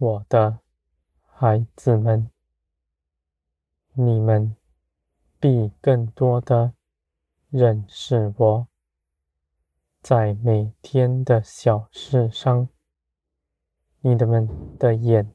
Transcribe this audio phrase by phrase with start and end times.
[0.00, 0.60] 我的
[1.24, 2.30] 孩子们，
[3.94, 4.54] 你们
[5.40, 6.72] 必更多的
[7.50, 8.68] 认识我，
[10.00, 12.68] 在每天的小事上，
[14.00, 14.48] 你们
[14.78, 15.34] 的眼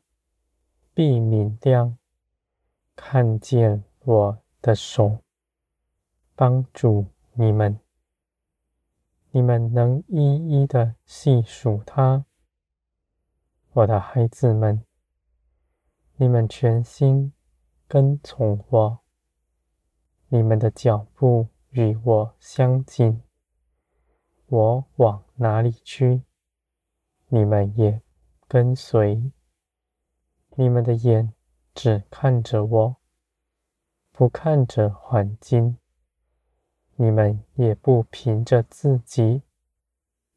[0.94, 1.98] 必明亮，
[2.96, 5.20] 看见我的手
[6.36, 7.78] 帮助你们，
[9.32, 12.26] 你们能一一的细数它。
[13.76, 14.86] 我的孩子们，
[16.18, 17.34] 你们全心
[17.88, 19.00] 跟从我，
[20.28, 23.24] 你们的脚步与我相近。
[24.46, 26.22] 我往哪里去，
[27.30, 28.00] 你们也
[28.48, 29.32] 跟随。
[30.52, 31.34] 你们的眼
[31.74, 32.98] 只看着我，
[34.12, 35.80] 不看着环境。
[36.96, 39.42] 你们也不凭着自己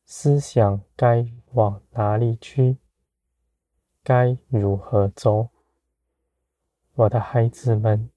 [0.07, 2.79] 思想该往哪里去。
[4.09, 5.49] 该如何走？
[6.95, 8.09] 我的孩子们，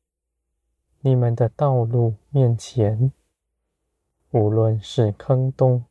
[1.00, 3.12] 你们的道路面前，
[4.30, 5.86] 无论是坑洞，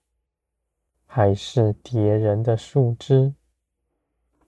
[1.04, 3.34] 还是跌人的树枝，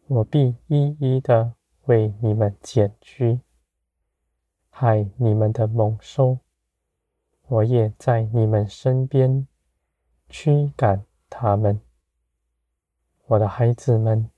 [0.07, 1.55] 我必一一的
[1.87, 3.41] 为你们剪去；
[4.71, 6.39] 害你们的猛兽，
[7.49, 9.49] 我也在你们身边
[10.29, 11.81] 驱赶他们。
[13.27, 14.31] 我的孩子们。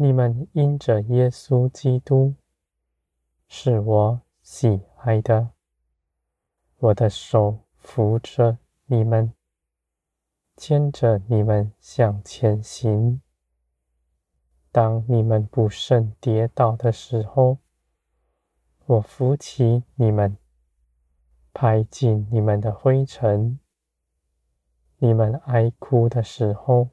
[0.00, 2.36] 你们因着耶稣基督
[3.48, 5.48] 是我喜爱的，
[6.76, 9.34] 我的手扶着你们，
[10.56, 13.20] 牵着你们向前行。
[14.70, 17.58] 当你们不慎跌倒的时候，
[18.86, 20.36] 我扶起你们，
[21.52, 23.58] 拍尽你们的灰尘。
[24.98, 26.90] 你们哀哭的时候，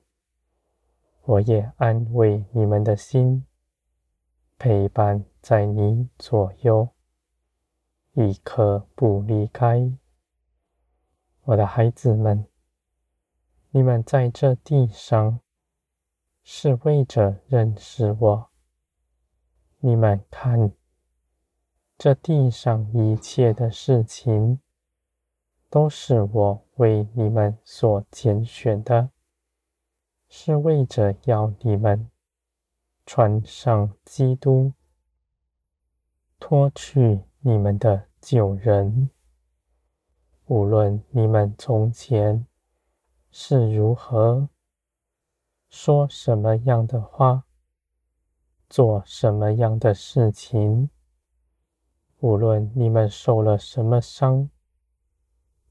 [1.27, 3.47] 我也安慰你们的心，
[4.59, 6.89] 陪伴在你左右，
[8.13, 9.91] 一刻不离开。
[11.45, 12.45] 我的孩子们，
[13.71, 15.39] 你们在这地上
[16.43, 18.49] 是为着认识我。
[19.79, 20.71] 你们看，
[21.97, 24.59] 这地上一切的事情，
[25.71, 29.09] 都是我为你们所拣选的。
[30.37, 32.11] 是为着要你们
[33.05, 34.73] 穿上基督，
[36.39, 39.09] 脱去你们的旧人。
[40.47, 42.45] 无论你们从前
[43.31, 44.49] 是如何，
[45.69, 47.45] 说什么样的话，
[48.69, 50.89] 做什么样的事情，
[52.19, 54.49] 无论你们受了什么伤，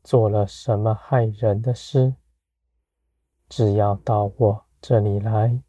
[0.03, 2.15] 做了什么害人的事。
[3.57, 5.63] 只要到我这里来，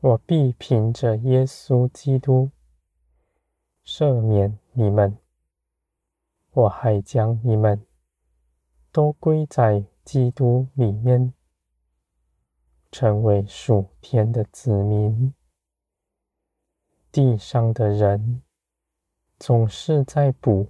[0.00, 2.50] 我必凭着耶稣基督
[3.82, 5.16] 赦免你们。
[6.50, 7.86] 我还将你们
[8.92, 11.32] 都归在基督里面，
[12.92, 15.32] 成为属天的子民。
[17.10, 18.42] 地上的人
[19.38, 20.68] 总是在补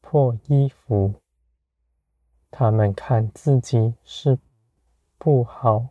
[0.00, 1.14] 破衣服，
[2.52, 4.38] 他们看自己是。
[5.24, 5.88] 不好，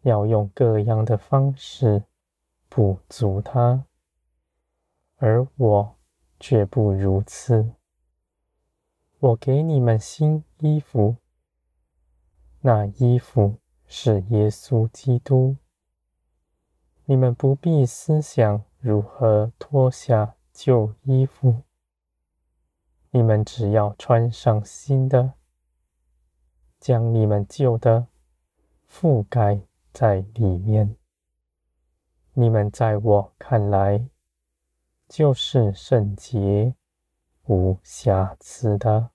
[0.00, 2.04] 要用各样的方式
[2.70, 3.84] 补足它，
[5.18, 5.96] 而我
[6.38, 7.74] 却不如此。
[9.18, 11.16] 我给你们新衣服，
[12.62, 13.56] 那衣服
[13.86, 15.56] 是耶稣基督。
[17.04, 21.64] 你们不必思想如何脱下旧衣服，
[23.10, 25.34] 你们只要穿上新的。
[26.80, 28.06] 将你们旧的
[28.88, 29.60] 覆盖
[29.92, 30.96] 在里面，
[32.32, 34.08] 你们在我看来
[35.06, 36.74] 就是圣洁
[37.44, 39.10] 无瑕疵的，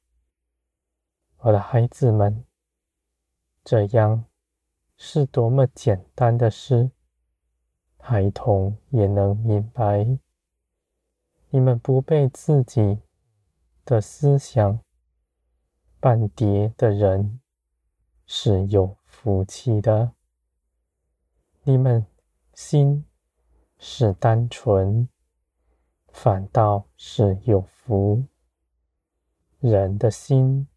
[1.39, 2.45] 我的孩子们。
[3.63, 4.25] 这样
[4.95, 6.91] 是多么简单的事，
[7.97, 10.05] 孩童也能明白。
[11.49, 12.99] 你们不被自己
[13.83, 14.79] 的思想
[15.99, 17.41] 绊跌的人。
[18.27, 20.13] 是有福气的，
[21.63, 22.05] 你们
[22.53, 23.05] 心
[23.77, 25.07] 是单纯，
[26.07, 28.23] 反倒是有福。
[29.59, 30.67] 人的心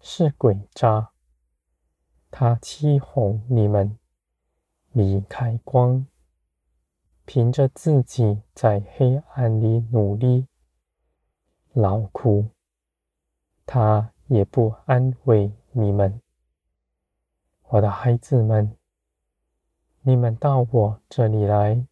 [0.00, 1.10] 是诡诈，
[2.30, 3.98] 他欺哄你们，
[4.92, 6.06] 离开光，
[7.24, 10.46] 凭着自己在黑暗里努力
[11.72, 12.48] 劳苦，
[13.66, 16.20] 他也不安慰你们。
[17.70, 18.74] 我的孩子们，
[20.00, 21.86] 你们到我这里来，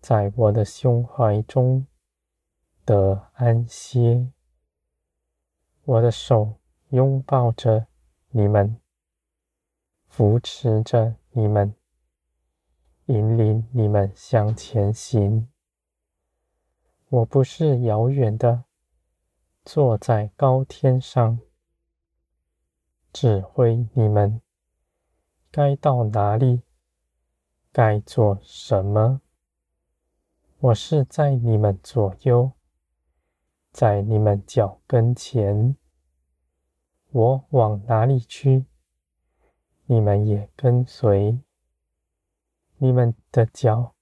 [0.00, 1.84] 在我的胸怀中
[2.84, 4.30] 得安歇。
[5.82, 6.54] 我的手
[6.90, 7.88] 拥抱着
[8.28, 8.80] 你们，
[10.06, 11.74] 扶持着你们，
[13.06, 15.48] 引领你们向前行。
[17.08, 18.62] 我不是遥远的，
[19.64, 21.40] 坐在高天上，
[23.12, 24.40] 指挥你们
[25.52, 26.62] 该到哪里，
[27.72, 29.20] 该做什么。
[30.60, 32.52] 我是在你们左右，
[33.72, 35.76] 在你们脚跟前。
[37.10, 38.64] 我往哪里去，
[39.86, 41.40] 你们也跟随。
[42.78, 43.96] 你们的脚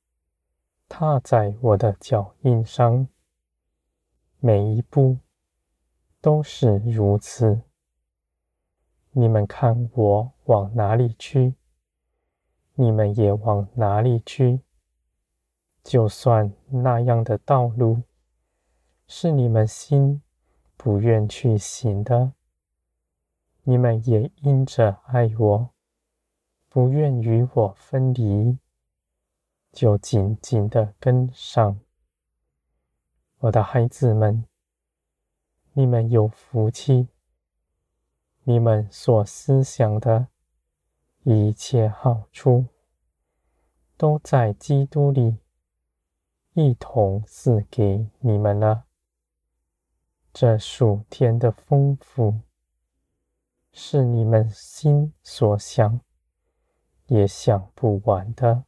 [0.87, 3.09] 踏在我的脚印上，
[4.39, 5.17] 每一步
[6.21, 7.62] 都是如此。
[9.19, 11.56] 你们看我往哪里去，
[12.75, 14.61] 你们也往哪里去。
[15.82, 18.03] 就算那样的道路
[19.09, 20.23] 是你们心
[20.76, 22.32] 不愿去行的。
[23.65, 25.71] 你们也因着爱我，
[26.69, 28.56] 不愿与我分离，
[29.73, 31.81] 就紧紧的跟上。
[33.38, 34.44] 我的孩子们，
[35.73, 37.09] 你们有福气，
[38.49, 40.29] 你们所思想的
[41.23, 42.65] 一切好处，
[43.99, 45.37] 都在基督里
[46.55, 48.87] 一同赐给你们了。
[50.33, 52.41] 这属天的丰富。
[53.71, 56.00] 是你们心所想
[57.09, 58.65] 也想不完的。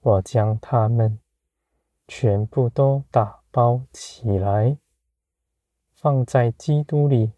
[0.00, 1.18] 我将它们
[2.06, 4.76] 全部都打包起来，
[5.94, 7.32] 放在基督里，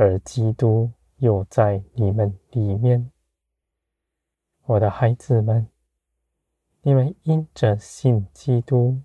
[0.00, 3.10] 而基督又在你们里面。
[4.66, 5.66] 我的孩子们，
[6.82, 9.02] 你们因着信基督，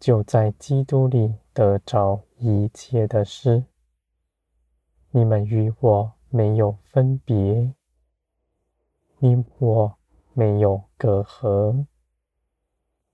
[0.00, 3.66] 就在基督里得着一切的事。
[5.10, 7.74] 你们与我没有分别，
[9.18, 9.98] 你我
[10.32, 11.84] 没有隔阂。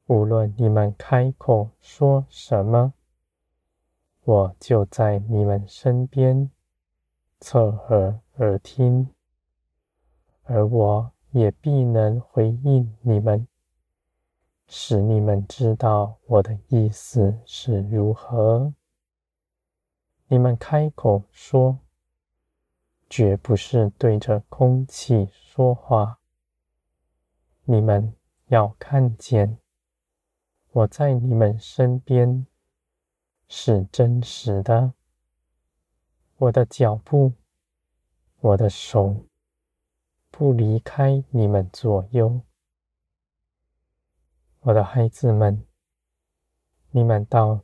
[0.06, 2.95] 无论你们开口说什么，
[4.25, 6.50] 我就在你们身边，
[7.41, 9.09] 侧耳耳听，
[10.43, 13.47] 而我也必能回应你们，
[14.67, 18.75] 使你们知道我的意思是如何。
[20.29, 21.79] 你们开口说。
[23.06, 26.19] 绝不是对着空气说话。
[27.62, 28.17] 你们
[28.47, 29.59] 要看见
[30.73, 32.44] 我在你们身边
[33.49, 34.93] 是真实的。
[36.37, 37.32] 我的脚步，
[38.41, 39.25] 我的手
[40.31, 42.41] 不离开你们左右。
[44.60, 45.65] 我的孩子们，
[46.91, 47.60] 你们到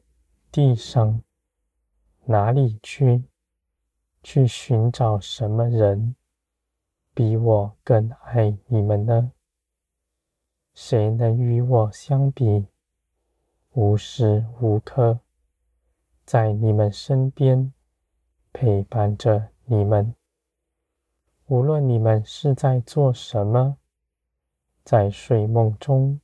[0.52, 1.22] 地上
[2.24, 3.24] 哪里去？
[4.22, 6.14] 去寻找什么人
[7.14, 9.32] 比我更爱你们呢？
[10.74, 12.66] 谁能与我相比？
[13.72, 15.20] 无时无刻
[16.30, 17.72] 在你们身边
[18.52, 20.14] 陪伴着你们，
[21.46, 23.78] 无论你们是在做什么，
[24.84, 26.20] 在睡梦中，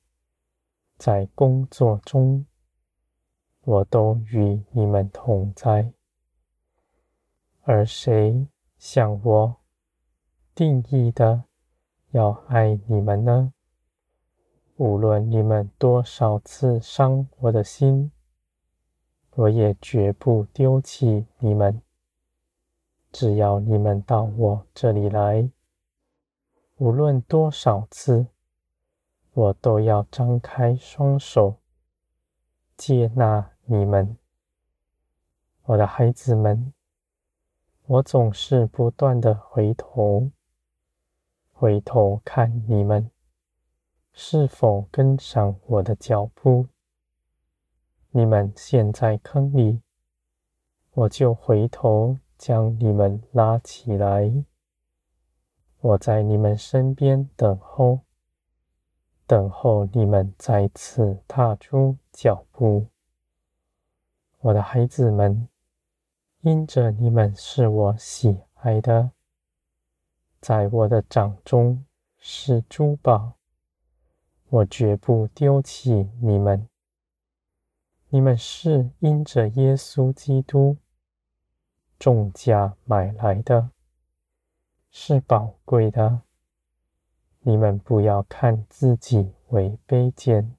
[0.97, 2.47] 在工作中，
[3.63, 5.93] 我都与你们同在。
[7.63, 8.47] 而谁
[8.79, 9.57] 像我
[10.55, 11.43] 定义的
[12.13, 13.53] 要爱你们呢？
[14.77, 18.13] 无论你们多少次伤我的心，
[19.37, 21.83] 我也绝不丢弃你们。
[23.13, 25.51] 只要你们到我这里来，
[26.77, 28.29] 无论多少次，
[29.35, 31.57] 我都要张开双手
[32.79, 34.17] 接纳你们，
[35.65, 36.73] 我的孩子们。
[37.85, 40.31] 我总是不断的回头，
[41.53, 43.11] 回头看你们
[44.15, 46.67] 是否跟上我的脚步。
[48.17, 49.83] 你们陷在坑里，
[50.93, 54.33] 我就回头将你们拉起来。
[55.81, 58.01] 我在你们身边等候，
[59.27, 62.87] 等候你们再次踏出脚步。
[64.39, 65.47] 我的孩子们。
[66.41, 69.11] 因着你们是我喜爱的，
[70.41, 71.85] 在我的掌中
[72.17, 73.35] 是珠宝，
[74.49, 76.67] 我绝不丢弃你们。
[78.11, 80.77] 你们是因着耶稣基督
[81.99, 83.71] 重价买来的，
[84.91, 86.23] 是宝贵的。
[87.41, 90.57] 你们不要看自己为卑贱，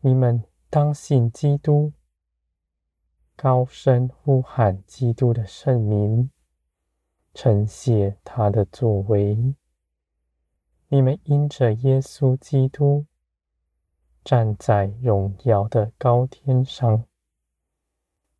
[0.00, 1.92] 你们当信基督，
[3.34, 6.30] 高声呼喊基督的圣名，
[7.34, 9.54] 称谢他的作为。
[10.88, 13.06] 你们因着耶稣基督
[14.24, 17.04] 站在荣耀的高天上，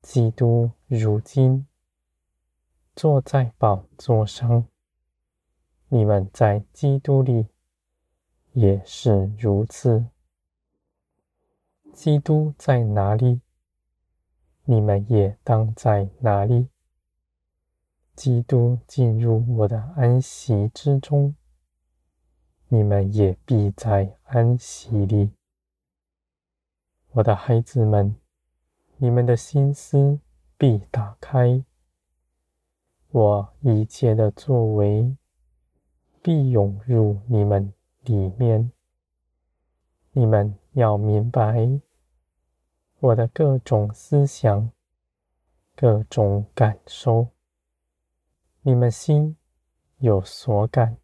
[0.01, 1.67] 基督如今
[2.97, 4.67] 坐在宝座上。
[5.89, 7.49] 你们在基督里
[8.53, 10.07] 也是如此。
[11.93, 13.43] 基督在哪里，
[14.65, 16.69] 你们也当在哪里。
[18.17, 21.37] 基督进入我的安息之中，
[22.69, 25.31] 你们也必在安息里。
[27.17, 28.17] 我的孩子们，
[28.97, 30.19] 你们的心思
[30.59, 31.65] 必打开，
[33.13, 35.17] 我一切的作为。
[36.21, 38.73] 必涌入你们里面。
[40.13, 41.81] 你们要明白，
[42.99, 44.71] 我的各种思想、
[45.77, 47.29] 各种感受，
[48.63, 49.37] 你们心
[49.99, 50.97] 有所感，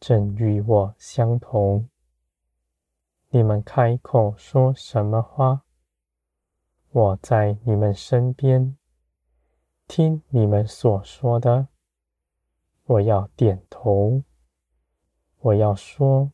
[0.00, 1.88] 正与我相同。
[3.32, 5.62] 你们开口说什么话，
[6.90, 8.76] 我在你们身边，
[9.86, 11.68] 听你们所说的。
[12.86, 14.24] 我要点头，
[15.38, 16.32] 我要说，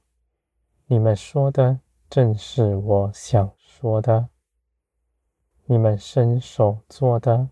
[0.86, 4.30] 你们说的正是我想说的。
[5.66, 7.50] 你们伸手做的，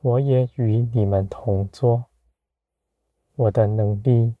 [0.00, 2.06] 我也与你们同做。
[3.34, 4.34] 我的能力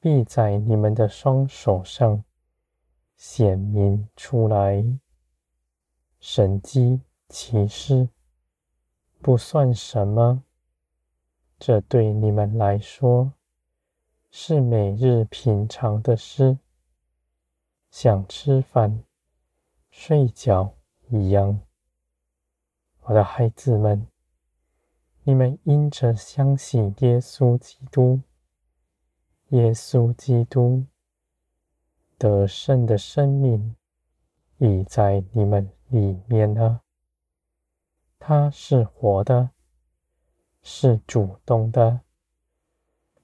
[0.00, 2.24] 必在你们的双手上
[3.16, 4.84] 显明出来。
[6.20, 8.08] 神迹奇事
[9.20, 10.42] 不算什么。
[11.58, 13.32] 这对你们来说
[14.30, 16.58] 是每日平常的事，
[17.90, 19.04] 像吃饭、
[19.90, 20.74] 睡觉
[21.08, 21.60] 一样。
[23.02, 24.06] 我的孩子们，
[25.22, 28.20] 你们因着相信耶稣基督，
[29.48, 30.84] 耶稣基督
[32.24, 33.76] 得胜的生命
[34.56, 36.80] 已在你们里面了，
[38.18, 39.50] 他是活的。
[40.62, 42.00] 是主动的，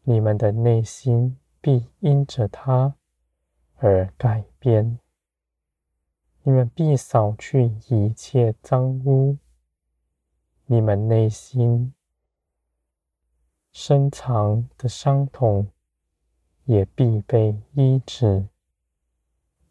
[0.02, 2.94] 你们的内心必因着他
[3.76, 4.98] 而改变，
[6.42, 9.38] 你们必扫去一切脏污，
[10.66, 11.94] 你们内心
[13.72, 15.66] 深藏的伤痛
[16.66, 18.44] 也必被医治，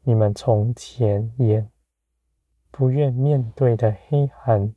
[0.04, 1.68] 你们从前也
[2.72, 4.74] 不愿面对的黑暗。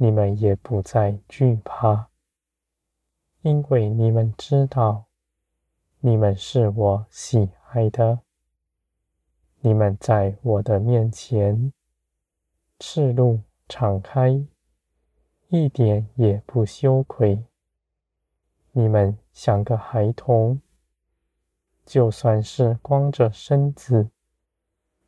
[0.00, 2.08] 你们也不再惧怕，
[3.42, 5.06] 因为你们知道，
[5.98, 8.20] 你们是我喜爱的。
[9.58, 11.72] 你们在我的面前
[12.78, 14.40] 赤露敞开，
[15.48, 17.44] 一点也不羞愧。
[18.70, 20.60] 你们像个孩童，
[21.88, 24.10] 就算是光着身子，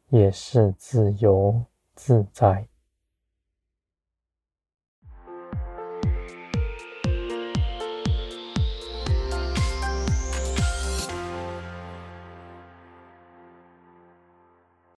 [0.08, 1.62] 也是自由
[1.94, 2.69] 自在。